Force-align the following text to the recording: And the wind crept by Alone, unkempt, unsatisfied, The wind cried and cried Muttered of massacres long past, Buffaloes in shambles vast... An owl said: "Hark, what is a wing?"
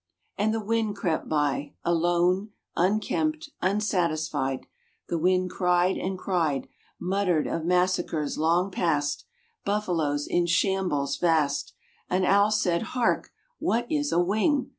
And 0.35 0.51
the 0.51 0.65
wind 0.65 0.95
crept 0.95 1.29
by 1.29 1.75
Alone, 1.83 2.49
unkempt, 2.75 3.51
unsatisfied, 3.61 4.65
The 5.09 5.19
wind 5.19 5.51
cried 5.51 5.95
and 5.95 6.17
cried 6.17 6.67
Muttered 6.99 7.45
of 7.45 7.65
massacres 7.65 8.35
long 8.35 8.71
past, 8.71 9.25
Buffaloes 9.63 10.25
in 10.25 10.47
shambles 10.47 11.17
vast... 11.17 11.73
An 12.09 12.25
owl 12.25 12.49
said: 12.49 12.81
"Hark, 12.97 13.29
what 13.59 13.85
is 13.91 14.11
a 14.11 14.19
wing?" 14.19 14.69